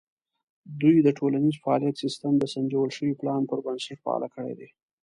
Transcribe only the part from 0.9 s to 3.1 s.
د ټولنیز فعالیت سیستم د سنجول